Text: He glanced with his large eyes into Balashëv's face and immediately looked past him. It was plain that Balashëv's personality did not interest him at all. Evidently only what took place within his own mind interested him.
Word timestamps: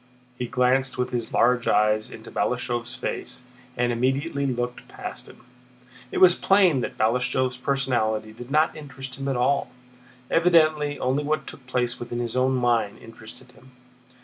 He 0.35 0.47
glanced 0.47 0.97
with 0.97 1.11
his 1.11 1.31
large 1.31 1.67
eyes 1.67 2.09
into 2.09 2.31
Balashëv's 2.31 2.95
face 2.95 3.43
and 3.77 3.91
immediately 3.91 4.47
looked 4.47 4.87
past 4.87 5.27
him. 5.29 5.41
It 6.11 6.17
was 6.17 6.33
plain 6.33 6.81
that 6.81 6.97
Balashëv's 6.97 7.57
personality 7.57 8.33
did 8.33 8.49
not 8.49 8.75
interest 8.75 9.19
him 9.19 9.27
at 9.27 9.37
all. 9.37 9.69
Evidently 10.31 10.97
only 10.97 11.23
what 11.23 11.45
took 11.45 11.67
place 11.67 11.99
within 11.99 12.17
his 12.17 12.35
own 12.35 12.55
mind 12.55 12.97
interested 12.97 13.51
him. 13.51 13.73